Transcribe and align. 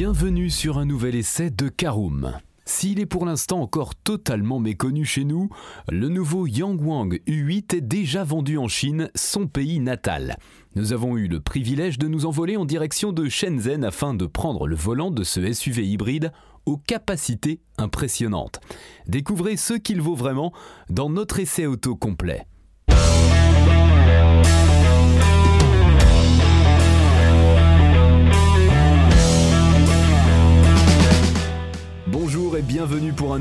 Bienvenue 0.00 0.48
sur 0.48 0.78
un 0.78 0.84
nouvel 0.84 1.16
essai 1.16 1.50
de 1.50 1.68
Karoom. 1.68 2.38
S'il 2.64 3.00
est 3.00 3.06
pour 3.06 3.26
l'instant 3.26 3.60
encore 3.60 3.96
totalement 3.96 4.60
méconnu 4.60 5.04
chez 5.04 5.24
nous, 5.24 5.48
le 5.90 6.08
nouveau 6.08 6.46
Yangwang 6.46 7.18
U8 7.26 7.74
est 7.74 7.80
déjà 7.80 8.22
vendu 8.22 8.58
en 8.58 8.68
Chine, 8.68 9.10
son 9.16 9.48
pays 9.48 9.80
natal. 9.80 10.36
Nous 10.76 10.92
avons 10.92 11.16
eu 11.16 11.26
le 11.26 11.40
privilège 11.40 11.98
de 11.98 12.06
nous 12.06 12.26
envoler 12.26 12.56
en 12.56 12.64
direction 12.64 13.10
de 13.10 13.28
Shenzhen 13.28 13.82
afin 13.82 14.14
de 14.14 14.26
prendre 14.26 14.68
le 14.68 14.76
volant 14.76 15.10
de 15.10 15.24
ce 15.24 15.52
SUV 15.52 15.84
hybride 15.84 16.30
aux 16.64 16.76
capacités 16.76 17.60
impressionnantes. 17.76 18.60
Découvrez 19.08 19.56
ce 19.56 19.74
qu'il 19.74 20.00
vaut 20.00 20.14
vraiment 20.14 20.52
dans 20.90 21.10
notre 21.10 21.40
essai 21.40 21.66
auto 21.66 21.96
complet. 21.96 22.46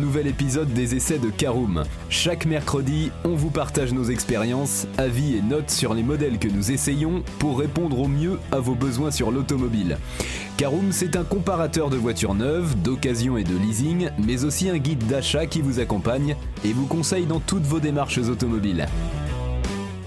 Nouvel 0.08 0.28
épisode 0.28 0.72
des 0.72 0.96
essais 0.96 1.20
de 1.20 1.30
Karoom. 1.30 1.84
Chaque 2.10 2.46
mercredi, 2.46 3.12
on 3.26 3.36
vous 3.36 3.50
partage 3.50 3.92
nos 3.92 4.06
expériences, 4.06 4.88
avis 4.98 5.36
et 5.36 5.42
notes 5.42 5.70
sur 5.70 5.94
les 5.94 6.02
modèles 6.02 6.40
que 6.40 6.48
nous 6.48 6.72
essayons 6.72 7.24
pour 7.40 7.60
répondre 7.60 8.00
au 8.00 8.08
mieux 8.08 8.40
à 8.54 8.60
vos 8.60 8.74
besoins 8.74 9.12
sur 9.12 9.32
l'automobile. 9.32 9.98
Karoom, 10.56 10.94
c'est 10.94 11.18
un 11.18 11.26
comparateur 11.26 11.90
de 11.90 11.98
voitures 11.98 12.36
neuves, 12.36 12.82
d'occasion 12.82 13.36
et 13.36 13.44
de 13.44 13.58
leasing, 13.58 14.10
mais 14.18 14.46
aussi 14.46 14.70
un 14.70 14.78
guide 14.78 15.06
d'achat 15.08 15.46
qui 15.46 15.62
vous 15.62 15.82
accompagne 15.82 16.38
et 16.64 16.72
vous 16.72 16.86
conseille 16.86 17.26
dans 17.26 17.42
toutes 17.42 17.66
vos 17.66 17.82
démarches 17.82 18.20
automobiles. 18.20 18.88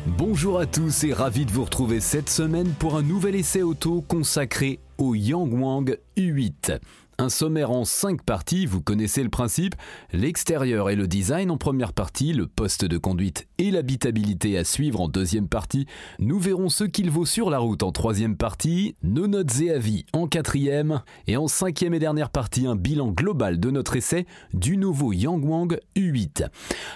Bonjour 0.06 0.60
à 0.60 0.64
tous 0.64 1.04
et 1.04 1.12
ravi 1.12 1.45
de 1.45 1.51
vous 1.51 1.64
retrouver 1.64 2.01
cette 2.01 2.30
semaine 2.30 2.73
pour 2.78 2.96
un 2.96 3.02
nouvel 3.02 3.34
essai 3.34 3.60
auto 3.60 4.01
consacré 4.01 4.78
au 4.96 5.14
Yangwang 5.14 5.98
U8. 6.16 6.78
Un 7.20 7.29
sommaire 7.29 7.70
en 7.70 7.84
5 7.84 8.23
parties, 8.23 8.65
vous 8.65 8.80
connaissez 8.80 9.23
le 9.23 9.29
principe. 9.29 9.74
L'extérieur 10.15 10.88
et 10.88 10.96
le 10.96 11.07
design 11.07 11.51
en 11.51 11.59
première 11.59 11.93
partie, 11.93 12.32
le 12.32 12.46
poste 12.46 12.87
de 12.87 12.96
conduite 12.96 13.46
et 13.59 13.71
l'habitabilité 13.71 14.57
à 14.57 14.65
suivre 14.65 15.02
en 15.02 15.09
deuxième 15.09 15.46
partie. 15.46 15.85
Nous 16.18 16.38
verrons 16.38 16.71
ce 16.71 16.85
qu'il 16.85 17.10
vaut 17.10 17.27
sur 17.27 17.51
la 17.51 17.59
route 17.59 17.82
en 17.82 17.93
troisième 17.93 18.38
partie, 18.38 18.96
nos 19.02 19.27
notes 19.27 19.60
et 19.60 19.71
avis 19.71 20.07
en 20.15 20.29
quatrième, 20.29 21.02
et 21.27 21.37
en 21.37 21.46
cinquième 21.46 21.93
et 21.93 21.99
dernière 21.99 22.30
partie, 22.30 22.66
un 22.66 22.74
bilan 22.74 23.09
global 23.09 23.60
de 23.60 23.71
notre 23.71 23.96
essai 23.96 24.24
du 24.55 24.79
nouveau 24.79 25.12
Yangwang 25.12 25.79
U8. 25.96 26.49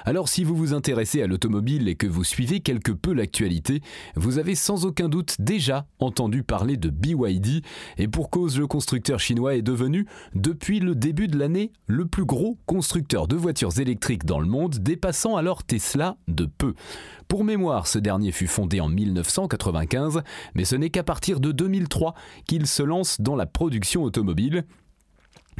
Alors 0.06 0.30
si 0.30 0.42
vous 0.42 0.56
vous 0.56 0.72
intéressez 0.72 1.20
à 1.20 1.26
l'automobile 1.26 1.86
et 1.86 1.96
que 1.96 2.06
vous 2.06 2.24
suivez 2.24 2.60
quelque 2.60 2.92
peu 2.92 3.12
l'actualité, 3.12 3.82
vous 4.16 4.38
avez 4.38 4.54
sans 4.54 4.86
aucun 4.86 5.10
doute 5.10 5.36
déjà 5.38 5.86
entendu 5.98 6.44
parler 6.44 6.78
de 6.78 6.88
BYD, 6.88 7.62
et 7.98 8.08
pour 8.08 8.30
cause 8.30 8.58
le 8.58 8.66
constructeur 8.66 9.20
chinois 9.20 9.54
est 9.56 9.60
devenu 9.60 10.06
depuis 10.34 10.80
le 10.80 10.94
début 10.94 11.28
de 11.28 11.38
l'année 11.38 11.72
le 11.86 12.06
plus 12.06 12.24
gros 12.24 12.58
constructeur 12.66 13.28
de 13.28 13.36
voitures 13.36 13.78
électriques 13.78 14.24
dans 14.24 14.40
le 14.40 14.46
monde, 14.46 14.78
dépassant 14.78 15.36
alors 15.36 15.64
Tesla 15.64 16.16
de 16.28 16.46
peu. 16.46 16.74
Pour 17.28 17.44
mémoire, 17.44 17.86
ce 17.86 17.98
dernier 17.98 18.32
fut 18.32 18.46
fondé 18.46 18.80
en 18.80 18.88
1995, 18.88 20.22
mais 20.54 20.64
ce 20.64 20.76
n'est 20.76 20.90
qu'à 20.90 21.02
partir 21.02 21.40
de 21.40 21.52
2003 21.52 22.14
qu'il 22.46 22.66
se 22.66 22.82
lance 22.82 23.20
dans 23.20 23.36
la 23.36 23.46
production 23.46 24.02
automobile 24.02 24.64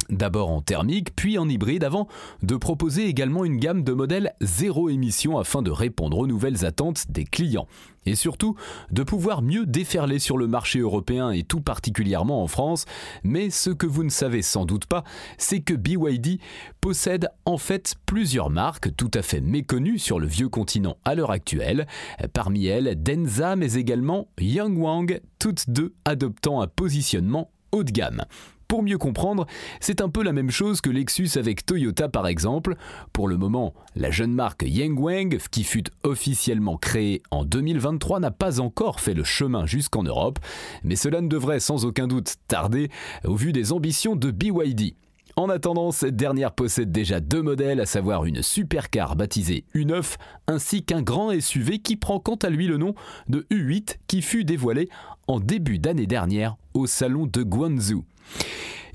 D'abord 0.09 0.51
en 0.51 0.61
thermique, 0.61 1.15
puis 1.15 1.37
en 1.37 1.49
hybride, 1.49 1.83
avant 1.83 2.07
de 2.43 2.55
proposer 2.55 3.07
également 3.07 3.43
une 3.43 3.57
gamme 3.57 3.83
de 3.83 3.93
modèles 3.93 4.33
zéro 4.39 4.89
émission 4.89 5.39
afin 5.39 5.61
de 5.61 5.71
répondre 5.71 6.17
aux 6.19 6.27
nouvelles 6.27 6.65
attentes 6.65 7.05
des 7.09 7.25
clients. 7.25 7.67
Et 8.05 8.13
surtout, 8.13 8.55
de 8.91 9.01
pouvoir 9.01 9.41
mieux 9.41 9.65
déferler 9.65 10.19
sur 10.19 10.37
le 10.37 10.45
marché 10.45 10.79
européen 10.79 11.31
et 11.31 11.41
tout 11.41 11.61
particulièrement 11.61 12.43
en 12.43 12.47
France. 12.47 12.85
Mais 13.23 13.49
ce 13.49 13.71
que 13.71 13.87
vous 13.87 14.03
ne 14.03 14.09
savez 14.09 14.43
sans 14.43 14.65
doute 14.65 14.85
pas, 14.85 15.03
c'est 15.39 15.61
que 15.61 15.73
BYD 15.73 16.39
possède 16.81 17.29
en 17.45 17.57
fait 17.57 17.95
plusieurs 18.05 18.51
marques 18.51 18.95
tout 18.95 19.11
à 19.15 19.23
fait 19.23 19.41
méconnues 19.41 19.97
sur 19.97 20.19
le 20.19 20.27
vieux 20.27 20.49
continent 20.49 20.97
à 21.03 21.15
l'heure 21.15 21.31
actuelle. 21.31 21.87
Parmi 22.33 22.67
elles, 22.67 23.01
Denza, 23.01 23.55
mais 23.55 23.73
également 23.73 24.27
Yangwang, 24.39 25.19
toutes 25.39 25.69
deux 25.69 25.95
adoptant 26.05 26.61
un 26.61 26.67
positionnement 26.67 27.49
haut 27.71 27.83
de 27.83 27.91
gamme. 27.91 28.23
Pour 28.67 28.81
mieux 28.81 28.97
comprendre, 28.97 29.45
c'est 29.79 30.01
un 30.01 30.09
peu 30.09 30.23
la 30.23 30.33
même 30.33 30.49
chose 30.49 30.81
que 30.81 30.89
Lexus 30.89 31.29
avec 31.35 31.65
Toyota 31.65 32.09
par 32.09 32.27
exemple. 32.27 32.75
Pour 33.13 33.27
le 33.27 33.37
moment, 33.37 33.73
la 33.95 34.11
jeune 34.11 34.33
marque 34.33 34.63
Yangwang, 34.65 35.37
qui 35.51 35.63
fut 35.63 35.85
officiellement 36.03 36.77
créée 36.77 37.21
en 37.31 37.45
2023, 37.45 38.19
n'a 38.19 38.31
pas 38.31 38.59
encore 38.59 38.99
fait 38.99 39.13
le 39.13 39.23
chemin 39.23 39.65
jusqu'en 39.65 40.03
Europe, 40.03 40.39
mais 40.83 40.95
cela 40.95 41.21
ne 41.21 41.27
devrait 41.27 41.59
sans 41.59 41.85
aucun 41.85 42.07
doute 42.07 42.35
tarder 42.47 42.89
au 43.23 43.35
vu 43.35 43.53
des 43.53 43.71
ambitions 43.71 44.15
de 44.15 44.31
BYD. 44.31 44.95
En 45.37 45.49
attendant, 45.49 45.91
cette 45.91 46.15
dernière 46.15 46.53
possède 46.53 46.93
déjà 46.93 47.19
deux 47.19 47.41
modèles, 47.41 47.81
à 47.81 47.85
savoir 47.85 48.23
une 48.23 48.41
supercar 48.41 49.17
baptisée 49.17 49.65
U9 49.75 50.15
ainsi 50.47 50.81
qu'un 50.81 51.01
grand 51.01 51.37
SUV 51.37 51.79
qui 51.79 51.97
prend 51.97 52.19
quant 52.19 52.35
à 52.35 52.49
lui 52.49 52.67
le 52.67 52.77
nom 52.77 52.95
de 53.27 53.45
U8 53.51 53.97
qui 54.07 54.21
fut 54.21 54.45
dévoilé 54.45 54.87
en 55.27 55.41
début 55.41 55.77
d'année 55.77 56.07
dernière 56.07 56.55
au 56.73 56.87
salon 56.87 57.25
de 57.25 57.43
Guangzhou. 57.43 58.05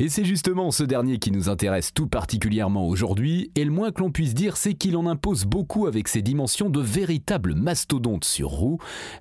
Et 0.02 0.08
c'est 0.08 0.24
justement 0.24 0.70
ce 0.70 0.82
dernier 0.82 1.18
qui 1.18 1.30
nous 1.30 1.50
intéresse 1.50 1.92
tout 1.92 2.06
particulièrement 2.06 2.88
aujourd'hui, 2.88 3.50
et 3.54 3.66
le 3.66 3.70
moins 3.70 3.92
que 3.92 4.00
l'on 4.00 4.10
puisse 4.10 4.32
dire, 4.32 4.56
c'est 4.56 4.72
qu'il 4.72 4.96
en 4.96 5.06
impose 5.06 5.44
beaucoup 5.44 5.86
avec 5.86 6.08
ses 6.08 6.22
dimensions 6.22 6.70
de 6.70 6.80
véritable 6.80 7.54
mastodonte 7.54 8.24
sur 8.24 8.48
roue. 8.48 8.78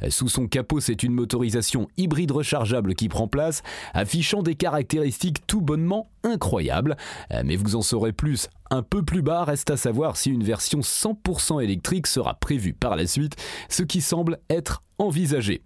Sous 0.07 0.29
son 0.29 0.47
capot, 0.47 0.79
c'est 0.79 1.03
une 1.03 1.11
motorisation 1.11 1.89
hybride 1.97 2.31
rechargeable 2.31 2.95
qui 2.95 3.09
prend 3.09 3.27
place, 3.27 3.61
affichant 3.93 4.41
des 4.41 4.55
caractéristiques 4.55 5.45
tout 5.47 5.59
bonnement 5.59 6.07
incroyables. 6.23 6.95
Mais 7.43 7.57
vous 7.57 7.75
en 7.75 7.81
saurez 7.81 8.13
plus 8.13 8.47
un 8.71 8.81
peu 8.81 9.03
plus 9.03 9.21
bas, 9.21 9.43
reste 9.43 9.71
à 9.71 9.75
savoir 9.75 10.15
si 10.15 10.29
une 10.29 10.45
version 10.45 10.79
100% 10.79 11.61
électrique 11.61 12.07
sera 12.07 12.35
prévue 12.35 12.71
par 12.71 12.95
la 12.95 13.05
suite, 13.05 13.35
ce 13.67 13.83
qui 13.83 13.99
semble 13.99 14.39
être 14.49 14.81
envisagé. 14.97 15.61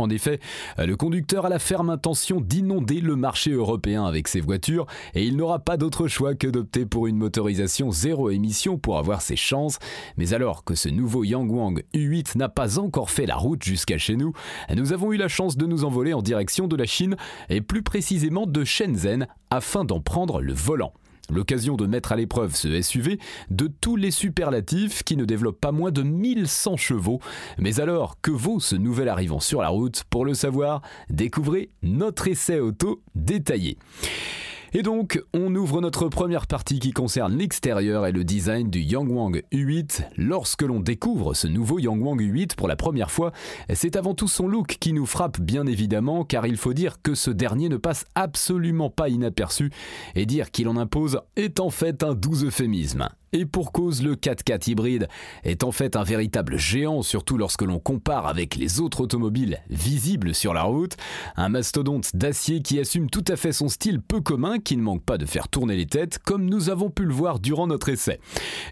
En 0.00 0.10
effet, 0.10 0.40
le 0.78 0.96
conducteur 0.96 1.46
a 1.46 1.48
la 1.48 1.58
ferme 1.58 1.90
intention 1.90 2.40
d'inonder 2.40 3.00
le 3.00 3.16
marché 3.16 3.50
européen 3.52 4.04
avec 4.04 4.28
ses 4.28 4.40
voitures 4.40 4.86
et 5.14 5.24
il 5.24 5.36
n'aura 5.36 5.58
pas 5.58 5.76
d'autre 5.76 6.08
choix 6.08 6.34
que 6.34 6.46
d'opter 6.46 6.86
pour 6.86 7.06
une 7.06 7.16
motorisation 7.16 7.90
zéro 7.90 8.30
émission 8.30 8.78
pour 8.78 8.98
avoir 8.98 9.20
ses 9.20 9.36
chances. 9.36 9.78
Mais 10.16 10.32
alors 10.32 10.64
que 10.64 10.74
ce 10.74 10.88
nouveau 10.88 11.24
Yangwang 11.24 11.82
U8 11.94 12.38
n'a 12.38 12.48
pas 12.48 12.78
encore 12.78 13.10
fait 13.10 13.26
la 13.26 13.36
route 13.36 13.62
jusqu'à 13.62 13.98
chez 13.98 14.16
nous, 14.16 14.32
nous 14.74 14.92
avons 14.92 15.12
eu 15.12 15.16
la 15.16 15.28
chance 15.28 15.56
de 15.56 15.66
nous 15.66 15.84
envoler 15.84 16.14
en 16.14 16.22
direction 16.22 16.66
de 16.66 16.76
la 16.76 16.86
Chine 16.86 17.16
et 17.48 17.60
plus 17.60 17.82
précisément 17.82 18.46
de 18.46 18.64
Shenzhen 18.64 19.26
afin 19.50 19.84
d'en 19.84 20.00
prendre 20.00 20.40
le 20.40 20.54
volant. 20.54 20.92
L'occasion 21.30 21.76
de 21.76 21.86
mettre 21.86 22.12
à 22.12 22.16
l'épreuve 22.16 22.54
ce 22.54 22.80
SUV 22.82 23.18
de 23.50 23.68
tous 23.68 23.96
les 23.96 24.10
superlatifs 24.10 25.02
qui 25.02 25.16
ne 25.16 25.24
développent 25.24 25.60
pas 25.60 25.72
moins 25.72 25.90
de 25.90 26.02
1100 26.02 26.76
chevaux. 26.76 27.20
Mais 27.58 27.80
alors, 27.80 28.20
que 28.20 28.30
vaut 28.30 28.60
ce 28.60 28.76
nouvel 28.76 29.08
arrivant 29.08 29.40
sur 29.40 29.62
la 29.62 29.68
route? 29.68 30.04
Pour 30.10 30.24
le 30.24 30.34
savoir, 30.34 30.82
découvrez 31.08 31.70
notre 31.82 32.28
essai 32.28 32.60
auto 32.60 33.02
détaillé. 33.14 33.78
Et 34.72 34.82
donc, 34.82 35.20
on 35.34 35.52
ouvre 35.56 35.80
notre 35.80 36.08
première 36.08 36.46
partie 36.46 36.78
qui 36.78 36.92
concerne 36.92 37.36
l'extérieur 37.36 38.06
et 38.06 38.12
le 38.12 38.22
design 38.22 38.70
du 38.70 38.78
Yangwang 38.80 39.42
U8. 39.52 40.02
Lorsque 40.16 40.62
l'on 40.62 40.78
découvre 40.78 41.34
ce 41.34 41.48
nouveau 41.48 41.80
Yangwang 41.80 42.20
U8 42.20 42.54
pour 42.54 42.68
la 42.68 42.76
première 42.76 43.10
fois, 43.10 43.32
c'est 43.74 43.96
avant 43.96 44.14
tout 44.14 44.28
son 44.28 44.46
look 44.46 44.76
qui 44.78 44.92
nous 44.92 45.06
frappe 45.06 45.40
bien 45.40 45.66
évidemment, 45.66 46.24
car 46.24 46.46
il 46.46 46.56
faut 46.56 46.72
dire 46.72 47.02
que 47.02 47.16
ce 47.16 47.32
dernier 47.32 47.68
ne 47.68 47.78
passe 47.78 48.06
absolument 48.14 48.90
pas 48.90 49.08
inaperçu, 49.08 49.72
et 50.14 50.24
dire 50.24 50.52
qu'il 50.52 50.68
en 50.68 50.76
impose 50.76 51.20
est 51.34 51.58
en 51.58 51.70
fait 51.70 52.04
un 52.04 52.14
doux 52.14 52.44
euphémisme. 52.44 53.08
Et 53.32 53.46
pour 53.46 53.70
cause, 53.70 54.02
le 54.02 54.16
4x4 54.16 54.70
hybride 54.70 55.08
est 55.44 55.62
en 55.62 55.70
fait 55.70 55.94
un 55.94 56.02
véritable 56.02 56.58
géant, 56.58 57.02
surtout 57.02 57.38
lorsque 57.38 57.62
l'on 57.62 57.78
compare 57.78 58.26
avec 58.26 58.56
les 58.56 58.80
autres 58.80 59.00
automobiles 59.00 59.60
visibles 59.68 60.34
sur 60.34 60.52
la 60.52 60.64
route. 60.64 60.96
Un 61.36 61.48
mastodonte 61.48 62.16
d'acier 62.16 62.60
qui 62.60 62.80
assume 62.80 63.08
tout 63.08 63.24
à 63.28 63.36
fait 63.36 63.52
son 63.52 63.68
style 63.68 64.00
peu 64.00 64.20
commun, 64.20 64.58
qui 64.60 64.76
ne 64.76 64.82
manque 64.82 65.02
pas 65.02 65.18
de 65.18 65.26
faire 65.26 65.48
tourner 65.48 65.76
les 65.76 65.86
têtes, 65.86 66.18
comme 66.18 66.44
nous 66.44 66.70
avons 66.70 66.90
pu 66.90 67.04
le 67.04 67.12
voir 67.12 67.40
durant 67.40 67.66
notre 67.66 67.88
essai. 67.88 68.20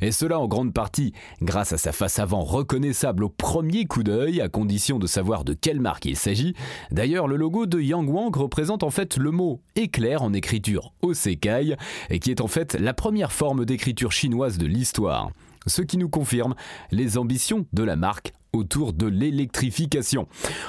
Et 0.00 0.12
cela 0.12 0.38
en 0.38 0.46
grande 0.46 0.72
partie 0.72 1.12
grâce 1.42 1.72
à 1.72 1.78
sa 1.78 1.92
face 1.92 2.18
avant 2.18 2.42
reconnaissable 2.42 3.24
au 3.24 3.28
premier 3.28 3.86
coup 3.86 4.02
d'œil, 4.02 4.40
à 4.40 4.48
condition 4.48 4.98
de 4.98 5.06
savoir 5.06 5.44
de 5.44 5.54
quelle 5.54 5.80
marque 5.80 6.04
il 6.06 6.16
s'agit. 6.16 6.54
D'ailleurs, 6.90 7.28
le 7.28 7.36
logo 7.36 7.66
de 7.66 7.80
Yangwang 7.80 8.34
représente 8.34 8.82
en 8.82 8.90
fait 8.90 9.16
le 9.16 9.30
mot 9.30 9.60
éclair 9.76 10.22
en 10.22 10.32
écriture 10.32 10.92
Osekai, 11.02 11.76
et 12.10 12.18
qui 12.18 12.30
est 12.30 12.40
en 12.40 12.48
fait 12.48 12.74
la 12.74 12.94
première 12.94 13.32
forme 13.32 13.64
d'écriture 13.64 14.12
chinoise 14.12 14.58
de 14.58 14.66
l'histoire. 14.66 15.30
Ce 15.66 15.82
qui 15.82 15.98
nous 15.98 16.08
confirme 16.08 16.54
les 16.90 17.18
ambitions 17.18 17.66
de 17.72 17.82
la 17.82 17.96
marque 17.96 18.32
autour 18.52 18.92
de 18.92 19.06
l'électrification. 19.06 20.26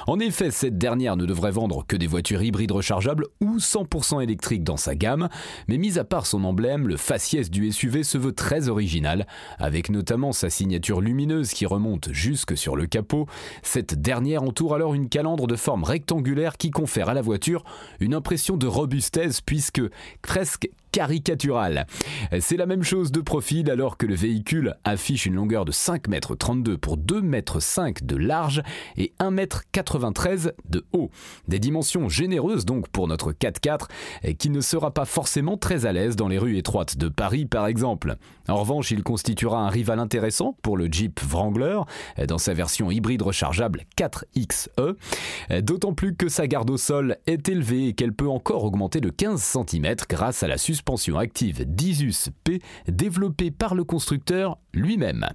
En 0.07 0.19
effet, 0.19 0.51
cette 0.51 0.77
dernière 0.77 1.15
ne 1.15 1.25
devrait 1.25 1.51
vendre 1.51 1.85
que 1.87 1.95
des 1.95 2.07
voitures 2.07 2.43
hybrides 2.43 2.71
rechargeables 2.71 3.25
ou 3.41 3.57
100% 3.57 4.21
électriques 4.21 4.63
dans 4.63 4.77
sa 4.77 4.95
gamme, 4.95 5.29
mais 5.67 5.77
mis 5.77 5.97
à 5.97 6.03
part 6.03 6.25
son 6.25 6.43
emblème, 6.43 6.87
le 6.87 6.97
faciès 6.97 7.49
du 7.49 7.71
SUV 7.71 8.03
se 8.03 8.17
veut 8.17 8.33
très 8.33 8.69
original, 8.69 9.27
avec 9.57 9.89
notamment 9.89 10.31
sa 10.31 10.49
signature 10.49 11.01
lumineuse 11.01 11.51
qui 11.51 11.65
remonte 11.65 12.09
jusque 12.11 12.57
sur 12.57 12.75
le 12.75 12.85
capot. 12.85 13.27
Cette 13.63 14.01
dernière 14.01 14.43
entoure 14.43 14.75
alors 14.75 14.93
une 14.93 15.09
calandre 15.09 15.47
de 15.47 15.55
forme 15.55 15.83
rectangulaire 15.83 16.57
qui 16.57 16.71
confère 16.71 17.09
à 17.09 17.13
la 17.13 17.21
voiture 17.21 17.63
une 17.99 18.13
impression 18.13 18.57
de 18.57 18.67
robustesse 18.67 19.41
puisque 19.41 19.81
presque 20.21 20.69
caricatural. 20.91 21.85
C'est 22.39 22.57
la 22.57 22.65
même 22.65 22.83
chose 22.83 23.11
de 23.11 23.21
profil 23.21 23.69
alors 23.69 23.97
que 23.97 24.05
le 24.05 24.15
véhicule 24.15 24.75
affiche 24.83 25.25
une 25.25 25.35
longueur 25.35 25.65
de 25.65 25.71
5,32 25.71 26.71
m 26.71 26.77
pour 26.77 26.97
2,5 26.97 27.87
m 27.87 27.93
de 28.03 28.15
large 28.15 28.63
et 28.97 29.13
1,93 29.19 30.47
m 30.47 30.51
de 30.69 30.85
haut. 30.93 31.09
Des 31.47 31.59
dimensions 31.59 32.09
généreuses 32.09 32.65
donc 32.65 32.89
pour 32.89 33.07
notre 33.07 33.31
4x4 33.31 34.35
qui 34.37 34.49
ne 34.49 34.61
sera 34.61 34.91
pas 34.91 35.05
forcément 35.05 35.57
très 35.57 35.85
à 35.85 35.93
l'aise 35.93 36.15
dans 36.15 36.27
les 36.27 36.37
rues 36.37 36.57
étroites 36.57 36.97
de 36.97 37.07
Paris 37.07 37.45
par 37.45 37.67
exemple. 37.67 38.15
En 38.47 38.57
revanche, 38.57 38.89
il 38.91 39.03
constituera 39.03 39.59
un 39.59 39.69
rival 39.69 39.99
intéressant 39.99 40.57
pour 40.63 40.75
le 40.75 40.87
Jeep 40.91 41.19
Wrangler 41.19 41.81
dans 42.27 42.39
sa 42.39 42.53
version 42.53 42.89
hybride 42.89 43.21
rechargeable 43.21 43.83
4XE, 43.95 45.61
d'autant 45.61 45.93
plus 45.93 46.15
que 46.15 46.29
sa 46.29 46.47
garde 46.47 46.69
au 46.71 46.77
sol 46.77 47.17
est 47.27 47.47
élevée 47.47 47.89
et 47.89 47.93
qu'elle 47.93 48.13
peut 48.13 48.29
encore 48.29 48.63
augmenter 48.63 49.01
de 49.01 49.09
15 49.09 49.39
cm 49.39 49.95
grâce 50.09 50.41
à 50.41 50.47
la 50.47 50.57
suspension 50.57 50.78
suspension 50.79 51.17
active 51.17 51.65
d'Isus 51.65 52.31
P 52.45 52.61
développée 52.87 53.51
par 53.51 53.75
le 53.75 53.83
constructeur 53.83 54.57
lui-même. 54.73 55.27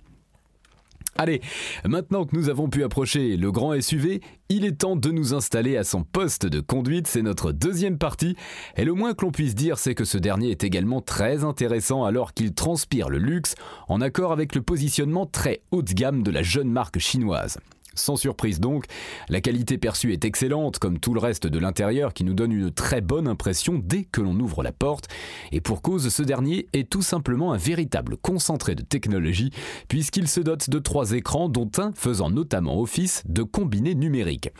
Allez, 1.16 1.42
maintenant 1.84 2.24
que 2.24 2.34
nous 2.34 2.48
avons 2.48 2.68
pu 2.68 2.82
approcher 2.82 3.36
le 3.36 3.52
grand 3.52 3.78
SUV, 3.78 4.22
il 4.48 4.64
est 4.64 4.80
temps 4.80 4.96
de 4.96 5.10
nous 5.10 5.34
installer 5.34 5.76
à 5.76 5.84
son 5.84 6.02
poste 6.02 6.46
de 6.46 6.60
conduite, 6.60 7.06
c'est 7.06 7.22
notre 7.22 7.52
deuxième 7.52 7.98
partie, 7.98 8.36
et 8.76 8.84
le 8.84 8.94
moins 8.94 9.12
que 9.12 9.26
l'on 9.26 9.30
puisse 9.30 9.54
dire 9.54 9.78
c'est 9.78 9.94
que 9.94 10.06
ce 10.06 10.16
dernier 10.16 10.50
est 10.50 10.64
également 10.64 11.02
très 11.02 11.44
intéressant 11.44 12.04
alors 12.04 12.32
qu'il 12.32 12.54
transpire 12.54 13.10
le 13.10 13.18
luxe 13.18 13.54
en 13.86 14.00
accord 14.00 14.32
avec 14.32 14.54
le 14.54 14.62
positionnement 14.62 15.26
très 15.26 15.60
haut 15.72 15.82
de 15.82 15.92
gamme 15.92 16.22
de 16.22 16.30
la 16.30 16.42
jeune 16.42 16.70
marque 16.70 16.98
chinoise. 16.98 17.58
Sans 17.94 18.16
surprise 18.16 18.60
donc, 18.60 18.86
la 19.28 19.40
qualité 19.40 19.78
perçue 19.78 20.12
est 20.12 20.24
excellente 20.24 20.78
comme 20.78 20.98
tout 20.98 21.14
le 21.14 21.20
reste 21.20 21.46
de 21.46 21.58
l'intérieur 21.58 22.12
qui 22.12 22.24
nous 22.24 22.34
donne 22.34 22.52
une 22.52 22.70
très 22.70 23.00
bonne 23.00 23.28
impression 23.28 23.80
dès 23.82 24.04
que 24.04 24.20
l'on 24.20 24.38
ouvre 24.40 24.62
la 24.62 24.72
porte, 24.72 25.08
et 25.52 25.60
pour 25.60 25.82
cause 25.82 26.08
ce 26.08 26.22
dernier 26.22 26.66
est 26.72 26.88
tout 26.88 27.02
simplement 27.02 27.52
un 27.52 27.56
véritable 27.56 28.16
concentré 28.16 28.74
de 28.74 28.82
technologie 28.82 29.50
puisqu'il 29.88 30.28
se 30.28 30.40
dote 30.40 30.70
de 30.70 30.78
trois 30.78 31.12
écrans 31.12 31.48
dont 31.48 31.70
un 31.78 31.92
faisant 31.94 32.30
notamment 32.30 32.80
office 32.80 33.22
de 33.26 33.42
combiné 33.42 33.94
numérique. 33.94 34.50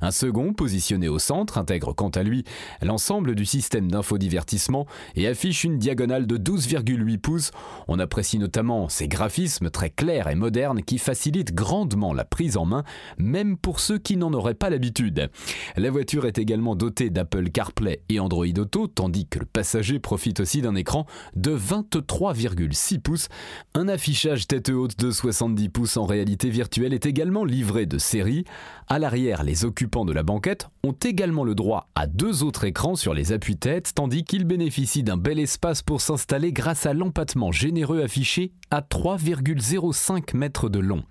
Un 0.00 0.10
second, 0.10 0.52
positionné 0.52 1.08
au 1.08 1.18
centre, 1.18 1.58
intègre 1.58 1.92
quant 1.92 2.10
à 2.10 2.22
lui 2.22 2.44
l'ensemble 2.82 3.34
du 3.34 3.44
système 3.44 3.90
d'infodivertissement 3.90 4.86
et 5.16 5.26
affiche 5.26 5.64
une 5.64 5.78
diagonale 5.78 6.26
de 6.26 6.36
12,8 6.36 7.18
pouces. 7.18 7.50
On 7.88 7.98
apprécie 7.98 8.38
notamment 8.38 8.88
ses 8.88 9.08
graphismes 9.08 9.70
très 9.70 9.90
clairs 9.90 10.28
et 10.28 10.34
modernes 10.34 10.82
qui 10.82 10.98
facilitent 10.98 11.54
grandement 11.54 12.12
la 12.12 12.24
prise 12.24 12.56
en 12.56 12.64
main 12.64 12.83
même 13.18 13.56
pour 13.56 13.80
ceux 13.80 13.98
qui 13.98 14.16
n'en 14.16 14.32
auraient 14.32 14.54
pas 14.54 14.70
l'habitude. 14.70 15.30
La 15.76 15.90
voiture 15.90 16.26
est 16.26 16.38
également 16.38 16.76
dotée 16.76 17.10
d'Apple 17.10 17.50
CarPlay 17.50 18.02
et 18.08 18.20
Android 18.20 18.46
Auto, 18.58 18.86
tandis 18.86 19.26
que 19.26 19.38
le 19.38 19.46
passager 19.46 19.98
profite 19.98 20.40
aussi 20.40 20.62
d'un 20.62 20.74
écran 20.74 21.06
de 21.36 21.56
23,6 21.56 23.00
pouces. 23.00 23.28
Un 23.74 23.88
affichage 23.88 24.46
tête 24.46 24.70
haute 24.70 24.98
de 24.98 25.10
70 25.10 25.68
pouces 25.68 25.96
en 25.96 26.04
réalité 26.04 26.50
virtuelle 26.50 26.94
est 26.94 27.06
également 27.06 27.44
livré 27.44 27.86
de 27.86 27.98
série. 27.98 28.44
À 28.88 28.98
l'arrière, 28.98 29.42
les 29.42 29.64
occupants 29.64 30.04
de 30.04 30.12
la 30.12 30.22
banquette 30.22 30.68
ont 30.82 30.92
également 30.92 31.44
le 31.44 31.54
droit 31.54 31.88
à 31.94 32.06
deux 32.06 32.42
autres 32.42 32.64
écrans 32.64 32.96
sur 32.96 33.14
les 33.14 33.32
appuis-têtes, 33.32 33.92
tandis 33.94 34.24
qu'ils 34.24 34.44
bénéficient 34.44 35.02
d'un 35.02 35.16
bel 35.16 35.38
espace 35.38 35.82
pour 35.82 36.00
s'installer 36.00 36.52
grâce 36.52 36.86
à 36.86 36.92
l'empattement 36.92 37.52
généreux 37.52 38.02
affiché 38.02 38.52
à 38.70 38.80
3,05 38.80 40.36
mètres 40.36 40.68
de 40.68 40.78
long. 40.78 41.02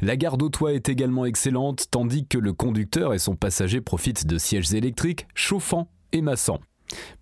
La 0.00 0.16
garde 0.16 0.42
au 0.42 0.48
toit 0.48 0.72
est 0.72 0.88
également 0.88 1.19
excellente, 1.24 1.86
tandis 1.90 2.26
que 2.26 2.38
le 2.38 2.52
conducteur 2.52 3.14
et 3.14 3.18
son 3.18 3.36
passager 3.36 3.80
profitent 3.80 4.26
de 4.26 4.38
sièges 4.38 4.74
électriques 4.74 5.26
chauffants 5.34 5.88
et 6.12 6.22
massants. 6.22 6.60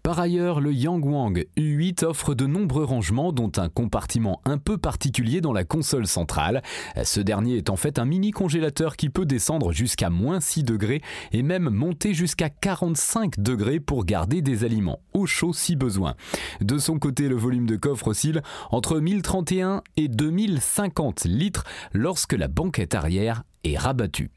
Par 0.03 0.19
ailleurs, 0.19 0.61
le 0.61 0.73
Yangwang 0.73 1.45
U8 1.57 2.05
offre 2.05 2.35
de 2.35 2.47
nombreux 2.47 2.85
rangements 2.85 3.33
dont 3.33 3.53
un 3.57 3.69
compartiment 3.69 4.41
un 4.45 4.59
peu 4.59 4.79
particulier 4.79 5.41
dans 5.41 5.53
la 5.53 5.65
console 5.65 6.07
centrale. 6.07 6.63
Ce 7.03 7.21
dernier 7.21 7.57
est 7.57 7.71
en 7.71 7.77
fait 7.77 7.99
un 7.99 8.05
mini 8.05 8.31
congélateur 8.31 8.97
qui 8.97 9.11
peut 9.11 9.27
descendre 9.27 9.73
jusqu'à 9.73 10.09
moins 10.09 10.41
6 10.41 10.65
degrés 10.65 11.03
et 11.33 11.43
même 11.43 11.69
monter 11.69 12.15
jusqu'à 12.15 12.49
45 12.49 13.41
degrés 13.41 13.81
pour 13.81 14.05
garder 14.05 14.41
des 14.41 14.65
aliments 14.65 15.01
au 15.13 15.27
chaud 15.27 15.53
si 15.53 15.77
besoin. 15.77 16.15
De 16.61 16.79
son 16.79 16.99
côté, 16.99 17.29
le 17.29 17.37
volume 17.37 17.67
de 17.67 17.77
coffre 17.77 18.09
oscille 18.09 18.41
entre 18.71 19.01
1031 19.01 19.83
et 19.97 20.09
2050 20.09 21.25
litres 21.25 21.65
lorsque 21.93 22.33
la 22.33 22.49
banquette 22.49 22.95
arrière 22.95 23.43
est 23.65 23.77
rabattue. 23.77 24.31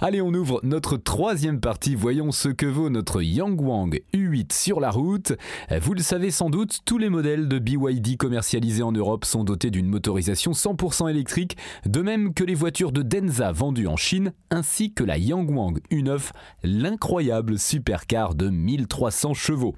Allez, 0.00 0.22
on 0.22 0.32
ouvre 0.32 0.60
notre 0.62 0.96
troisième 0.96 1.60
partie. 1.60 1.94
Voyons 1.94 2.30
ce 2.30 2.48
que 2.48 2.66
vaut 2.66 2.88
notre 2.88 3.20
Yangwang 3.20 3.98
U8 4.14 4.52
sur 4.52 4.78
la 4.78 4.90
route. 4.90 5.32
Vous 5.80 5.94
le 5.94 6.02
savez 6.02 6.30
sans 6.30 6.50
doute, 6.50 6.80
tous 6.84 6.98
les 6.98 7.08
modèles 7.08 7.48
de 7.48 7.58
BYD 7.58 8.16
commercialisés 8.16 8.82
en 8.82 8.92
Europe 8.92 9.24
sont 9.24 9.42
dotés 9.42 9.70
d'une 9.70 9.88
motorisation 9.88 10.52
100% 10.52 11.10
électrique, 11.10 11.56
de 11.84 12.00
même 12.00 12.32
que 12.32 12.44
les 12.44 12.54
voitures 12.54 12.92
de 12.92 13.02
Denza 13.02 13.50
vendues 13.50 13.88
en 13.88 13.96
Chine, 13.96 14.32
ainsi 14.50 14.92
que 14.92 15.02
la 15.02 15.18
Yangwang 15.18 15.80
U9, 15.90 16.30
l'incroyable 16.62 17.58
supercar 17.58 18.34
de 18.34 18.50
1300 18.50 19.34
chevaux. 19.34 19.74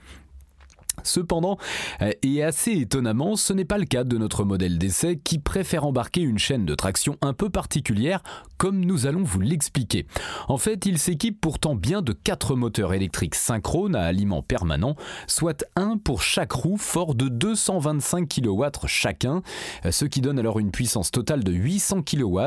Cependant, 1.02 1.58
euh, 2.02 2.12
et 2.22 2.42
assez 2.42 2.72
étonnamment, 2.72 3.36
ce 3.36 3.52
n'est 3.52 3.64
pas 3.64 3.78
le 3.78 3.84
cas 3.84 4.04
de 4.04 4.18
notre 4.18 4.44
modèle 4.44 4.78
d'essai 4.78 5.20
qui 5.22 5.38
préfère 5.38 5.84
embarquer 5.84 6.20
une 6.20 6.38
chaîne 6.38 6.66
de 6.66 6.74
traction 6.74 7.16
un 7.20 7.32
peu 7.32 7.50
particulière, 7.50 8.22
comme 8.56 8.84
nous 8.84 9.06
allons 9.06 9.22
vous 9.22 9.40
l'expliquer. 9.40 10.06
En 10.48 10.58
fait, 10.58 10.86
il 10.86 10.98
s'équipe 10.98 11.40
pourtant 11.40 11.74
bien 11.74 12.02
de 12.02 12.12
4 12.12 12.54
moteurs 12.54 12.94
électriques 12.94 13.34
synchrones 13.34 13.94
à 13.96 14.02
aliment 14.02 14.42
permanent, 14.42 14.96
soit 15.26 15.64
un 15.76 15.96
pour 15.96 16.22
chaque 16.22 16.52
roue 16.52 16.76
fort 16.76 17.14
de 17.14 17.28
225 17.28 18.28
kW 18.28 18.64
chacun, 18.86 19.42
euh, 19.84 19.90
ce 19.90 20.04
qui 20.04 20.20
donne 20.20 20.38
alors 20.38 20.58
une 20.58 20.70
puissance 20.70 21.10
totale 21.10 21.44
de 21.44 21.52
800 21.52 22.02
kW, 22.02 22.40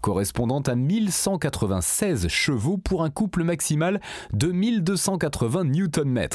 correspondant 0.00 0.60
à 0.60 0.74
1196 0.74 2.28
chevaux 2.28 2.78
pour 2.78 3.04
un 3.04 3.10
couple 3.10 3.44
maximal 3.44 4.00
de 4.32 4.48
1280 4.48 5.64
Nm. 5.64 6.28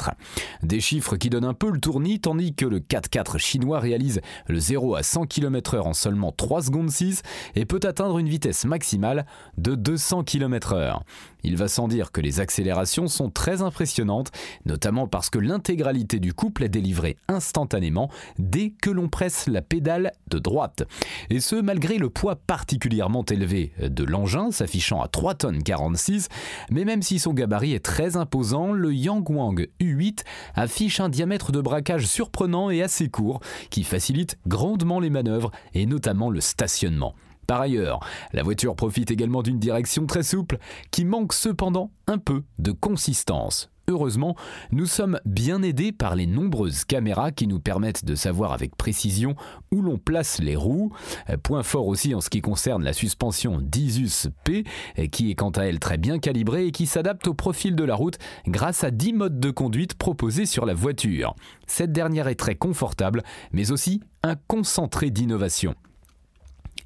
Des 0.62 0.80
chiffres 0.80 1.16
qui 1.16 1.30
donnent 1.30 1.44
un 1.44 1.54
peu 1.54 1.63
le 1.70 1.80
tournis 1.80 2.20
tandis 2.20 2.54
que 2.54 2.66
le 2.66 2.80
4x4 2.80 3.38
chinois 3.38 3.80
réalise 3.80 4.20
le 4.46 4.58
0 4.58 4.96
à 4.96 5.02
100 5.02 5.26
km/h 5.26 5.80
en 5.80 5.94
seulement 5.94 6.32
3 6.32 6.62
secondes 6.62 6.90
6 6.90 7.22
et 7.54 7.64
peut 7.64 7.80
atteindre 7.82 8.18
une 8.18 8.28
vitesse 8.28 8.64
maximale 8.64 9.26
de 9.58 9.74
200 9.74 10.24
km/h. 10.24 11.00
Il 11.44 11.56
va 11.56 11.68
sans 11.68 11.88
dire 11.88 12.10
que 12.10 12.22
les 12.22 12.40
accélérations 12.40 13.06
sont 13.06 13.28
très 13.28 13.60
impressionnantes, 13.60 14.30
notamment 14.64 15.06
parce 15.06 15.28
que 15.28 15.38
l'intégralité 15.38 16.18
du 16.18 16.32
couple 16.32 16.64
est 16.64 16.70
délivrée 16.70 17.18
instantanément 17.28 18.10
dès 18.38 18.70
que 18.70 18.88
l'on 18.88 19.08
presse 19.08 19.46
la 19.46 19.60
pédale 19.60 20.12
de 20.28 20.38
droite. 20.38 20.84
Et 21.28 21.40
ce, 21.40 21.56
malgré 21.56 21.98
le 21.98 22.08
poids 22.08 22.36
particulièrement 22.36 23.24
élevé 23.26 23.72
de 23.78 24.04
l'engin, 24.04 24.50
s'affichant 24.50 25.02
à 25.02 25.08
3 25.08 25.34
tonnes 25.34 25.62
46, 25.62 26.28
mais 26.70 26.84
même 26.86 27.02
si 27.02 27.18
son 27.18 27.34
gabarit 27.34 27.74
est 27.74 27.84
très 27.84 28.16
imposant, 28.16 28.72
le 28.72 28.94
Yangwang 28.94 29.68
U8 29.80 30.20
affiche 30.54 31.00
un 31.00 31.10
diamètre 31.10 31.43
de 31.52 31.60
braquage 31.60 32.06
surprenant 32.06 32.70
et 32.70 32.82
assez 32.82 33.08
court, 33.08 33.40
qui 33.70 33.84
facilite 33.84 34.38
grandement 34.46 35.00
les 35.00 35.10
manœuvres 35.10 35.50
et 35.74 35.86
notamment 35.86 36.30
le 36.30 36.40
stationnement. 36.40 37.14
Par 37.46 37.60
ailleurs, 37.60 38.00
la 38.32 38.42
voiture 38.42 38.74
profite 38.74 39.10
également 39.10 39.42
d'une 39.42 39.58
direction 39.58 40.06
très 40.06 40.22
souple 40.22 40.58
qui 40.90 41.04
manque 41.04 41.32
cependant 41.32 41.90
un 42.06 42.18
peu 42.18 42.42
de 42.58 42.72
consistance. 42.72 43.70
Heureusement, 43.86 44.34
nous 44.72 44.86
sommes 44.86 45.20
bien 45.26 45.62
aidés 45.62 45.92
par 45.92 46.16
les 46.16 46.26
nombreuses 46.26 46.84
caméras 46.84 47.32
qui 47.32 47.46
nous 47.46 47.60
permettent 47.60 48.04
de 48.06 48.14
savoir 48.14 48.52
avec 48.52 48.76
précision 48.76 49.36
où 49.70 49.82
l'on 49.82 49.98
place 49.98 50.38
les 50.40 50.56
roues. 50.56 50.90
Point 51.42 51.62
fort 51.62 51.86
aussi 51.86 52.14
en 52.14 52.22
ce 52.22 52.30
qui 52.30 52.40
concerne 52.40 52.82
la 52.82 52.94
suspension 52.94 53.60
d'Isus 53.60 54.30
P, 54.44 54.64
qui 55.12 55.30
est 55.30 55.34
quant 55.34 55.50
à 55.50 55.64
elle 55.64 55.80
très 55.80 55.98
bien 55.98 56.18
calibrée 56.18 56.66
et 56.66 56.70
qui 56.70 56.86
s'adapte 56.86 57.28
au 57.28 57.34
profil 57.34 57.76
de 57.76 57.84
la 57.84 57.94
route 57.94 58.18
grâce 58.46 58.84
à 58.84 58.90
10 58.90 59.12
modes 59.12 59.38
de 59.38 59.50
conduite 59.50 59.94
proposés 59.94 60.46
sur 60.46 60.64
la 60.64 60.74
voiture. 60.74 61.34
Cette 61.66 61.92
dernière 61.92 62.28
est 62.28 62.34
très 62.36 62.54
confortable, 62.54 63.22
mais 63.52 63.70
aussi 63.70 64.00
un 64.22 64.36
concentré 64.48 65.10
d'innovation. 65.10 65.74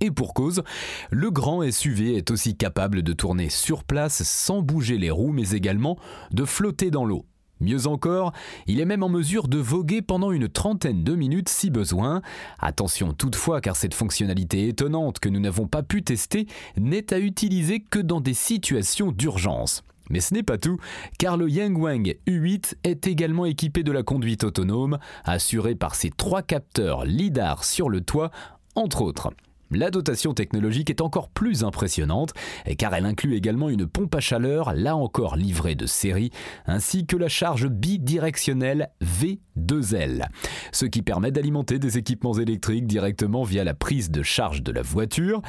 Et 0.00 0.10
pour 0.10 0.34
cause, 0.34 0.62
le 1.10 1.30
grand 1.30 1.68
SUV 1.70 2.16
est 2.16 2.30
aussi 2.30 2.56
capable 2.56 3.02
de 3.02 3.12
tourner 3.12 3.48
sur 3.48 3.84
place 3.84 4.22
sans 4.22 4.62
bouger 4.62 4.98
les 4.98 5.10
roues, 5.10 5.32
mais 5.32 5.50
également 5.50 5.98
de 6.30 6.44
flotter 6.44 6.90
dans 6.90 7.04
l'eau. 7.04 7.26
Mieux 7.60 7.88
encore, 7.88 8.32
il 8.68 8.80
est 8.80 8.84
même 8.84 9.02
en 9.02 9.08
mesure 9.08 9.48
de 9.48 9.58
voguer 9.58 10.00
pendant 10.00 10.30
une 10.30 10.48
trentaine 10.48 11.02
de 11.02 11.14
minutes 11.14 11.48
si 11.48 11.70
besoin. 11.70 12.22
Attention 12.60 13.12
toutefois 13.12 13.60
car 13.60 13.74
cette 13.74 13.94
fonctionnalité 13.94 14.68
étonnante 14.68 15.18
que 15.18 15.28
nous 15.28 15.40
n'avons 15.40 15.66
pas 15.66 15.82
pu 15.82 16.04
tester 16.04 16.46
n'est 16.76 17.12
à 17.12 17.18
utiliser 17.18 17.80
que 17.80 17.98
dans 17.98 18.20
des 18.20 18.34
situations 18.34 19.10
d'urgence. 19.10 19.82
Mais 20.10 20.20
ce 20.20 20.32
n'est 20.32 20.44
pas 20.44 20.56
tout, 20.56 20.78
car 21.18 21.36
le 21.36 21.50
Yangwang 21.50 22.14
U8 22.26 22.74
est 22.84 23.06
également 23.06 23.44
équipé 23.44 23.82
de 23.82 23.92
la 23.92 24.02
conduite 24.02 24.44
autonome, 24.44 24.98
assurée 25.24 25.74
par 25.74 25.96
ses 25.96 26.10
trois 26.10 26.42
capteurs 26.42 27.04
LIDAR 27.04 27.64
sur 27.64 27.90
le 27.90 28.00
toit, 28.00 28.30
entre 28.74 29.02
autres. 29.02 29.32
La 29.70 29.90
dotation 29.90 30.32
technologique 30.32 30.90
est 30.90 31.02
encore 31.02 31.28
plus 31.28 31.62
impressionnante 31.62 32.32
car 32.78 32.94
elle 32.94 33.04
inclut 33.04 33.36
également 33.36 33.68
une 33.68 33.86
pompe 33.86 34.14
à 34.14 34.20
chaleur, 34.20 34.72
là 34.74 34.96
encore 34.96 35.36
livrée 35.36 35.74
de 35.74 35.86
série, 35.86 36.30
ainsi 36.66 37.06
que 37.06 37.16
la 37.16 37.28
charge 37.28 37.68
bidirectionnelle 37.68 38.90
V2L, 39.02 40.26
ce 40.72 40.86
qui 40.86 41.02
permet 41.02 41.30
d'alimenter 41.30 41.78
des 41.78 41.98
équipements 41.98 42.34
électriques 42.34 42.86
directement 42.86 43.42
via 43.42 43.64
la 43.64 43.74
prise 43.74 44.10
de 44.10 44.22
charge 44.22 44.62
de 44.62 44.72
la 44.72 44.82
voiture. 44.82 45.42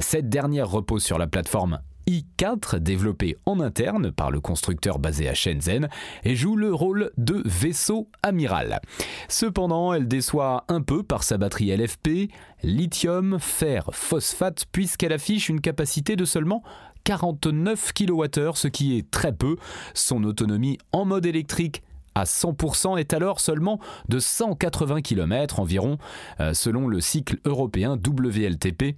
Cette 0.00 0.28
dernière 0.28 0.70
repose 0.70 1.02
sur 1.02 1.18
la 1.18 1.26
plateforme 1.26 1.80
I4 2.08 2.78
développé 2.78 3.36
en 3.46 3.58
interne 3.58 4.12
par 4.12 4.30
le 4.30 4.40
constructeur 4.40 5.00
basé 5.00 5.28
à 5.28 5.34
Shenzhen 5.34 5.88
et 6.22 6.36
joue 6.36 6.56
le 6.56 6.72
rôle 6.72 7.10
de 7.16 7.42
vaisseau 7.44 8.08
amiral. 8.22 8.80
Cependant, 9.28 9.92
elle 9.92 10.06
déçoit 10.06 10.64
un 10.68 10.82
peu 10.82 11.02
par 11.02 11.24
sa 11.24 11.36
batterie 11.36 11.76
LFP, 11.76 12.30
lithium, 12.62 13.38
fer, 13.40 13.90
phosphate, 13.92 14.66
puisqu'elle 14.70 15.12
affiche 15.12 15.48
une 15.48 15.60
capacité 15.60 16.14
de 16.14 16.24
seulement 16.24 16.62
49 17.02 17.92
kWh, 17.92 18.54
ce 18.54 18.68
qui 18.68 18.96
est 18.96 19.10
très 19.10 19.32
peu. 19.32 19.56
Son 19.94 20.22
autonomie 20.22 20.78
en 20.92 21.04
mode 21.04 21.26
électrique 21.26 21.82
à 22.14 22.24
100% 22.24 22.98
est 22.98 23.14
alors 23.14 23.40
seulement 23.40 23.78
de 24.08 24.18
180 24.18 25.02
km 25.02 25.60
environ, 25.60 25.98
euh, 26.40 26.54
selon 26.54 26.88
le 26.88 27.00
cycle 27.00 27.38
européen 27.44 27.96
WLTP 27.96 28.96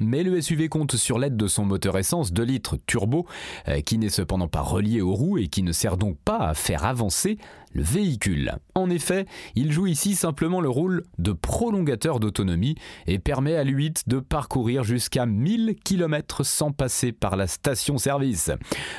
mais 0.00 0.22
le 0.22 0.40
SUV 0.40 0.68
compte 0.68 0.96
sur 0.96 1.18
l'aide 1.18 1.36
de 1.36 1.46
son 1.46 1.64
moteur 1.64 1.96
essence 1.98 2.32
2 2.32 2.42
litres 2.42 2.76
turbo, 2.86 3.26
euh, 3.68 3.80
qui 3.80 3.98
n'est 3.98 4.10
cependant 4.10 4.48
pas 4.48 4.60
relié 4.60 5.00
aux 5.00 5.14
roues 5.14 5.38
et 5.38 5.48
qui 5.48 5.62
ne 5.62 5.72
sert 5.72 5.96
donc 5.96 6.18
pas 6.24 6.38
à 6.38 6.54
faire 6.54 6.84
avancer 6.84 7.38
le 7.72 7.82
véhicule. 7.82 8.52
En 8.74 8.90
effet, 8.90 9.26
il 9.54 9.72
joue 9.72 9.86
ici 9.86 10.14
simplement 10.14 10.60
le 10.60 10.68
rôle 10.68 11.04
de 11.18 11.32
prolongateur 11.32 12.20
d'autonomie 12.20 12.76
et 13.06 13.18
permet 13.18 13.56
à 13.56 13.64
l'U8 13.64 14.04
de 14.06 14.20
parcourir 14.20 14.84
jusqu'à 14.84 15.26
1000 15.26 15.76
km 15.84 16.44
sans 16.44 16.72
passer 16.72 17.12
par 17.12 17.36
la 17.36 17.46
station-service. 17.46 18.50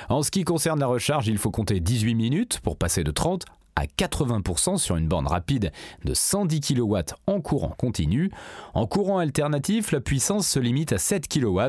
En 0.09 0.21
ce 0.21 0.31
qui 0.31 0.43
concerne 0.43 0.79
la 0.79 0.87
recharge, 0.87 1.27
il 1.27 1.37
faut 1.37 1.51
compter 1.51 1.79
18 1.79 2.15
minutes 2.15 2.59
pour 2.61 2.77
passer 2.77 3.03
de 3.03 3.11
30 3.11 3.45
à 3.79 3.85
80% 3.85 4.77
sur 4.77 4.97
une 4.97 5.07
borne 5.07 5.27
rapide 5.27 5.71
de 6.03 6.13
110 6.13 6.59
kW 6.59 6.97
en 7.27 7.39
courant 7.39 7.73
continu. 7.77 8.29
En 8.73 8.87
courant 8.87 9.19
alternatif, 9.19 9.91
la 9.91 10.01
puissance 10.01 10.47
se 10.47 10.59
limite 10.59 10.91
à 10.91 10.97
7 10.97 11.27
kW 11.27 11.61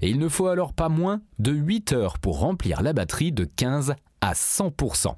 et 0.00 0.08
il 0.08 0.18
ne 0.18 0.28
faut 0.28 0.46
alors 0.46 0.72
pas 0.72 0.88
moins 0.88 1.20
de 1.38 1.52
8 1.52 1.92
heures 1.92 2.18
pour 2.18 2.40
remplir 2.40 2.82
la 2.82 2.92
batterie 2.92 3.32
de 3.32 3.44
15 3.44 3.94
à 4.20 4.32
100%. 4.32 5.14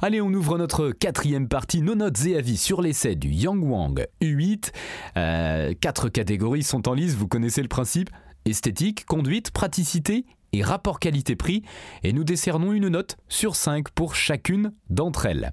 Allez, 0.00 0.20
on 0.20 0.32
ouvre 0.32 0.58
notre 0.58 0.90
quatrième 0.90 1.46
partie, 1.46 1.80
nos 1.80 1.94
notes 1.94 2.26
et 2.26 2.36
avis 2.36 2.56
sur 2.56 2.82
l'essai 2.82 3.14
du 3.14 3.28
Yangwang 3.28 4.04
U8. 4.20 4.72
Euh, 5.16 5.74
quatre 5.80 6.08
catégories 6.08 6.64
sont 6.64 6.88
en 6.88 6.94
liste, 6.94 7.16
vous 7.16 7.28
connaissez 7.28 7.62
le 7.62 7.68
principe 7.68 8.10
esthétique, 8.44 9.04
conduite, 9.04 9.52
praticité 9.52 10.26
et 10.52 10.62
rapport 10.62 10.98
qualité-prix 10.98 11.62
et 12.02 12.12
nous 12.12 12.24
décernons 12.24 12.72
une 12.72 12.88
note 12.88 13.16
sur 13.28 13.56
5 13.56 13.90
pour 13.90 14.14
chacune 14.14 14.72
d'entre 14.90 15.26
elles. 15.26 15.50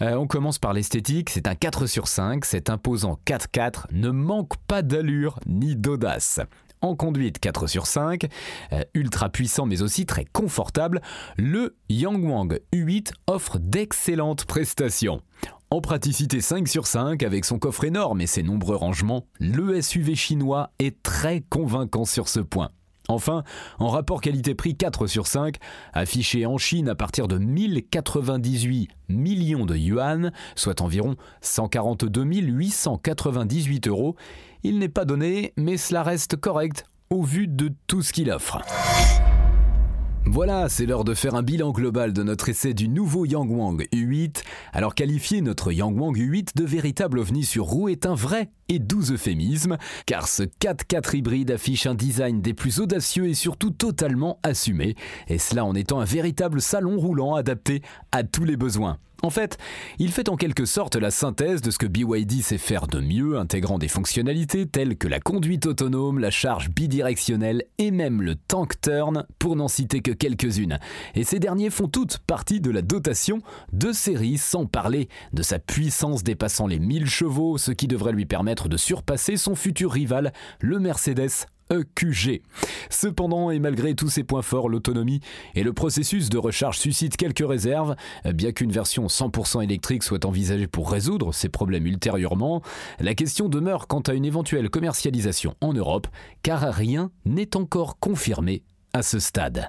Euh, 0.00 0.14
on 0.14 0.26
commence 0.26 0.58
par 0.58 0.72
l'esthétique, 0.72 1.30
c'est 1.30 1.46
un 1.46 1.54
4 1.54 1.86
sur 1.86 2.08
5, 2.08 2.44
cet 2.44 2.70
imposant 2.70 3.18
4-4 3.26 3.86
ne 3.92 4.10
manque 4.10 4.56
pas 4.66 4.82
d'allure 4.82 5.38
ni 5.46 5.76
d'audace. 5.76 6.40
En 6.80 6.96
conduite 6.96 7.38
4 7.38 7.68
sur 7.68 7.86
5, 7.86 8.26
euh, 8.72 8.82
ultra 8.94 9.28
puissant 9.28 9.66
mais 9.66 9.82
aussi 9.82 10.04
très 10.04 10.24
confortable, 10.24 11.00
le 11.36 11.76
Yangwang 11.88 12.58
U8 12.74 13.12
offre 13.28 13.58
d'excellentes 13.58 14.46
prestations. 14.46 15.22
En 15.70 15.80
praticité 15.80 16.40
5 16.40 16.68
sur 16.68 16.86
5, 16.86 17.22
avec 17.22 17.44
son 17.44 17.58
coffre 17.58 17.84
énorme 17.84 18.20
et 18.20 18.26
ses 18.26 18.42
nombreux 18.42 18.76
rangements, 18.76 19.26
le 19.40 19.80
SUV 19.80 20.16
chinois 20.16 20.70
est 20.78 21.02
très 21.02 21.40
convaincant 21.40 22.04
sur 22.04 22.28
ce 22.28 22.40
point. 22.40 22.70
Enfin, 23.08 23.42
en 23.78 23.88
rapport 23.88 24.20
qualité-prix 24.20 24.76
4 24.76 25.06
sur 25.06 25.26
5, 25.26 25.56
affiché 25.92 26.46
en 26.46 26.58
Chine 26.58 26.88
à 26.88 26.94
partir 26.94 27.28
de 27.28 27.38
1098 27.38 28.88
millions 29.08 29.66
de 29.66 29.76
yuan, 29.76 30.32
soit 30.54 30.80
environ 30.80 31.16
142 31.40 32.22
898 32.24 33.88
euros, 33.88 34.16
il 34.62 34.78
n'est 34.78 34.88
pas 34.88 35.04
donné, 35.04 35.52
mais 35.56 35.76
cela 35.76 36.02
reste 36.02 36.36
correct 36.36 36.84
au 37.10 37.22
vu 37.22 37.48
de 37.48 37.72
tout 37.86 38.02
ce 38.02 38.12
qu'il 38.12 38.30
offre. 38.30 38.62
Voilà, 40.24 40.68
c'est 40.68 40.86
l'heure 40.86 41.02
de 41.04 41.14
faire 41.14 41.34
un 41.34 41.42
bilan 41.42 41.72
global 41.72 42.12
de 42.12 42.22
notre 42.22 42.48
essai 42.48 42.74
du 42.74 42.88
nouveau 42.88 43.26
Yangwang 43.26 43.82
U8. 43.92 44.42
Alors 44.72 44.94
qualifier 44.94 45.40
notre 45.40 45.72
Yangwang 45.72 46.16
U8 46.16 46.56
de 46.56 46.64
véritable 46.64 47.18
ovni 47.18 47.44
sur 47.44 47.64
roue 47.64 47.88
est 47.88 48.06
un 48.06 48.14
vrai 48.14 48.50
et 48.68 48.78
doux 48.78 49.10
euphémisme, 49.10 49.78
car 50.06 50.28
ce 50.28 50.44
4x4 50.44 51.16
hybride 51.16 51.50
affiche 51.50 51.86
un 51.86 51.94
design 51.94 52.40
des 52.40 52.54
plus 52.54 52.78
audacieux 52.78 53.26
et 53.26 53.34
surtout 53.34 53.70
totalement 53.70 54.38
assumé, 54.44 54.94
et 55.28 55.38
cela 55.38 55.64
en 55.64 55.74
étant 55.74 55.98
un 55.98 56.04
véritable 56.04 56.62
salon 56.62 56.98
roulant 56.98 57.34
adapté 57.34 57.82
à 58.12 58.22
tous 58.22 58.44
les 58.44 58.56
besoins. 58.56 58.98
En 59.24 59.30
fait, 59.30 59.56
il 60.00 60.10
fait 60.10 60.28
en 60.28 60.36
quelque 60.36 60.64
sorte 60.64 60.96
la 60.96 61.12
synthèse 61.12 61.62
de 61.62 61.70
ce 61.70 61.78
que 61.78 61.86
BYD 61.86 62.42
sait 62.42 62.58
faire 62.58 62.88
de 62.88 62.98
mieux, 62.98 63.38
intégrant 63.38 63.78
des 63.78 63.86
fonctionnalités 63.86 64.66
telles 64.66 64.96
que 64.98 65.06
la 65.06 65.20
conduite 65.20 65.66
autonome, 65.66 66.18
la 66.18 66.32
charge 66.32 66.70
bidirectionnelle 66.70 67.62
et 67.78 67.92
même 67.92 68.20
le 68.20 68.34
tank 68.34 68.80
turn, 68.80 69.24
pour 69.38 69.54
n'en 69.54 69.68
citer 69.68 70.00
que 70.00 70.10
quelques-unes. 70.10 70.80
Et 71.14 71.22
ces 71.22 71.38
derniers 71.38 71.70
font 71.70 71.86
toutes 71.86 72.18
partie 72.18 72.60
de 72.60 72.72
la 72.72 72.82
dotation 72.82 73.42
de 73.72 73.92
série, 73.92 74.38
sans 74.38 74.66
parler 74.66 75.08
de 75.32 75.42
sa 75.42 75.60
puissance 75.60 76.24
dépassant 76.24 76.66
les 76.66 76.80
1000 76.80 77.06
chevaux, 77.06 77.58
ce 77.58 77.70
qui 77.70 77.86
devrait 77.86 78.12
lui 78.12 78.26
permettre 78.26 78.68
de 78.68 78.76
surpasser 78.76 79.36
son 79.36 79.54
futur 79.54 79.92
rival, 79.92 80.32
le 80.60 80.80
Mercedes 80.80 81.46
EQG. 81.72 82.42
Cependant, 82.90 83.50
et 83.50 83.58
malgré 83.58 83.94
tous 83.94 84.08
ces 84.08 84.22
points 84.22 84.42
forts, 84.42 84.68
l'autonomie 84.68 85.20
et 85.54 85.62
le 85.62 85.72
processus 85.72 86.28
de 86.28 86.38
recharge 86.38 86.78
suscitent 86.78 87.16
quelques 87.16 87.46
réserves, 87.46 87.96
bien 88.34 88.52
qu'une 88.52 88.70
version 88.70 89.06
100% 89.06 89.64
électrique 89.64 90.02
soit 90.02 90.24
envisagée 90.24 90.66
pour 90.66 90.90
résoudre 90.90 91.32
ces 91.32 91.48
problèmes 91.48 91.86
ultérieurement, 91.86 92.62
la 93.00 93.14
question 93.14 93.48
demeure 93.48 93.86
quant 93.86 94.00
à 94.00 94.14
une 94.14 94.24
éventuelle 94.24 94.70
commercialisation 94.70 95.54
en 95.60 95.72
Europe, 95.72 96.06
car 96.42 96.60
rien 96.72 97.10
n'est 97.24 97.56
encore 97.56 97.98
confirmé 97.98 98.62
à 98.92 99.02
ce 99.02 99.18
stade. 99.18 99.68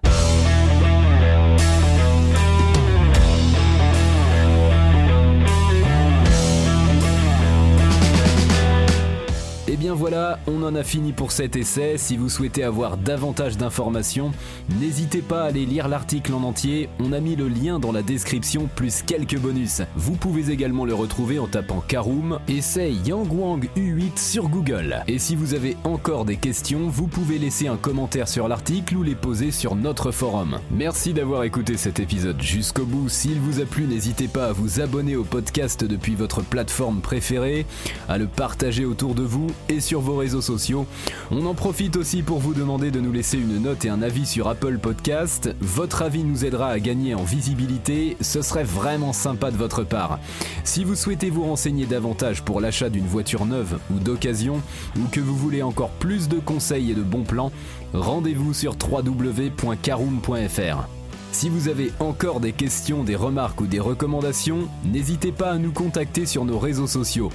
Voilà, 9.94 10.40
on 10.48 10.64
en 10.64 10.76
a 10.76 10.84
fini 10.84 11.14
pour 11.14 11.32
cet 11.32 11.56
essai. 11.56 11.98
Si 11.98 12.18
vous 12.18 12.30
souhaitez 12.30 12.64
avoir 12.64 12.98
davantage 12.98 13.58
d'informations, 13.58 14.32
n'hésitez 14.80 15.22
pas 15.22 15.44
à 15.44 15.48
aller 15.48 15.66
lire 15.66 15.88
l'article 15.88 16.34
en 16.34 16.44
entier. 16.44 16.90
On 17.00 17.14
a 17.14 17.20
mis 17.20 17.36
le 17.36 17.48
lien 17.48 17.80
dans 17.80 17.92
la 17.92 18.02
description 18.02 18.70
plus 18.76 19.04
quelques 19.04 19.38
bonus. 19.38 19.82
Vous 19.96 20.16
pouvez 20.16 20.52
également 20.52 20.86
le 20.86 20.94
retrouver 20.94 21.40
en 21.40 21.48
tapant 21.48 21.84
Karoom, 21.88 22.40
essai 22.48 22.92
Yangwang 23.06 23.68
U8 23.78 24.18
sur 24.18 24.50
Google. 24.50 25.04
Et 25.08 25.20
si 25.20 25.36
vous 25.36 25.54
avez 25.54 25.78
encore 25.84 26.26
des 26.26 26.38
questions, 26.38 26.88
vous 26.88 27.08
pouvez 27.08 27.38
laisser 27.38 27.68
un 27.68 27.78
commentaire 27.78 28.28
sur 28.28 28.48
l'article 28.48 28.98
ou 28.98 29.04
les 29.04 29.16
poser 29.16 29.52
sur 29.52 29.76
notre 29.76 30.12
forum. 30.12 30.60
Merci 30.72 31.14
d'avoir 31.14 31.44
écouté 31.44 31.78
cet 31.78 32.00
épisode 32.00 32.42
jusqu'au 32.42 32.86
bout. 32.86 33.10
S'il 33.10 33.40
vous 33.40 33.62
a 33.62 33.66
plu, 33.66 33.86
n'hésitez 33.86 34.28
pas 34.28 34.48
à 34.48 34.52
vous 34.54 34.82
abonner 34.82 35.16
au 35.16 35.24
podcast 35.24 35.84
depuis 35.84 36.16
votre 36.16 36.42
plateforme 36.42 37.02
préférée, 37.02 37.66
à 38.10 38.18
le 38.18 38.28
partager 38.28 38.86
autour 38.86 39.16
de 39.16 39.24
vous 39.24 39.48
sur 39.84 40.02
vos 40.02 40.16
réseaux 40.16 40.42
sociaux. 40.42 40.88
On 41.30 41.46
en 41.46 41.54
profite 41.54 41.98
aussi 41.98 42.24
pour 42.24 42.40
vous 42.40 42.54
demander 42.54 42.90
de 42.90 43.00
nous 43.00 43.12
laisser 43.12 43.38
une 43.38 43.62
note 43.62 43.86
et 43.86 43.90
un 43.90 44.02
avis 44.02 44.26
sur 44.26 44.48
Apple 44.48 44.80
Podcast. 44.80 45.54
Votre 45.60 46.02
avis 46.02 46.24
nous 46.24 46.46
aidera 46.46 46.70
à 46.70 46.80
gagner 46.80 47.14
en 47.14 47.24
visibilité, 47.24 48.18
ce 48.22 48.42
serait 48.42 48.64
vraiment 48.64 49.14
sympa 49.14 49.52
de 49.52 49.58
votre 49.58 49.84
part. 49.84 50.20
Si 50.64 50.84
vous 50.84 50.96
souhaitez 50.96 51.30
vous 51.30 51.44
renseigner 51.44 51.86
davantage 51.86 52.44
pour 52.44 52.62
l'achat 52.62 52.90
d'une 52.90 53.06
voiture 53.06 53.46
neuve 53.46 53.78
ou 53.94 54.00
d'occasion, 54.00 54.62
ou 54.98 55.08
que 55.12 55.20
vous 55.20 55.36
voulez 55.36 55.62
encore 55.62 55.90
plus 55.90 56.30
de 56.30 56.40
conseils 56.40 56.92
et 56.92 56.96
de 56.96 57.04
bons 57.04 57.24
plans, 57.24 57.52
rendez-vous 57.94 58.54
sur 58.54 58.76
www.caroom.fr. 58.82 60.88
Si 61.34 61.50
vous 61.50 61.68
avez 61.68 61.92
encore 62.00 62.40
des 62.40 62.52
questions, 62.52 63.04
des 63.04 63.16
remarques 63.16 63.60
ou 63.60 63.66
des 63.66 63.80
recommandations, 63.80 64.68
n'hésitez 64.86 65.32
pas 65.32 65.50
à 65.50 65.58
nous 65.58 65.72
contacter 65.72 66.28
sur 66.28 66.46
nos 66.46 66.60
réseaux 66.60 66.86
sociaux. 66.86 67.32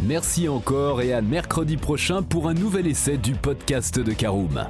Merci 0.00 0.48
encore 0.48 1.02
et 1.02 1.12
à 1.12 1.20
mercredi 1.20 1.76
prochain 1.76 2.22
pour 2.22 2.48
un 2.48 2.54
nouvel 2.54 2.86
essai 2.86 3.18
du 3.18 3.34
podcast 3.34 3.98
de 3.98 4.12
Karoom. 4.12 4.68